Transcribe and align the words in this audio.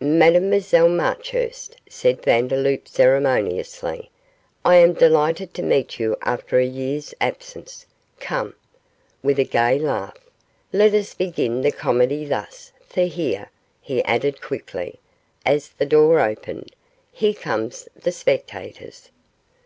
'Mademoiselle 0.00 0.88
Marchurst,' 0.88 1.76
said 1.86 2.22
Vandeloup, 2.22 2.88
ceremoniously, 2.88 4.10
'I 4.64 4.76
am 4.76 4.92
delighted 4.94 5.52
to 5.52 5.62
meet 5.62 6.00
you 6.00 6.16
after 6.22 6.58
a 6.58 6.64
year's 6.64 7.12
absence 7.20 7.84
come,' 8.18 8.54
with 9.22 9.38
a 9.38 9.44
gay 9.44 9.78
laugh, 9.78 10.16
'let 10.72 10.94
us 10.94 11.12
begin 11.12 11.60
the 11.60 11.70
comedy 11.70 12.24
thus, 12.24 12.72
for 12.88 13.02
here,' 13.02 13.50
he 13.82 14.02
added 14.04 14.40
quickly, 14.40 14.98
as 15.44 15.68
the 15.68 15.84
door 15.84 16.20
opened, 16.20 16.74
'here 17.12 17.34
comes 17.34 17.86
the 17.94 18.12
spectators. 18.12 19.10